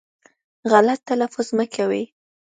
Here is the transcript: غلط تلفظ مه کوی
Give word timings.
غلط 0.71 0.99
تلفظ 1.09 1.47
مه 1.57 1.65
کوی 1.75 2.03